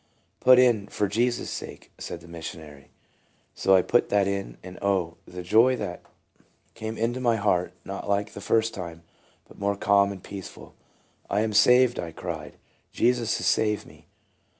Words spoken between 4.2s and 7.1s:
in, and oh, the joy that 54 TRANSFORMED. came